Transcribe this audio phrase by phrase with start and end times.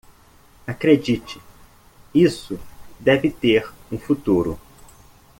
[0.65, 1.39] Acredite,
[2.11, 2.59] isso
[2.99, 4.59] deve ter um futuro